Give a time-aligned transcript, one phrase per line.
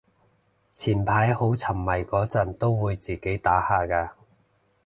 [0.73, 4.09] 前排好沉迷嗰陣都會自己打下嘅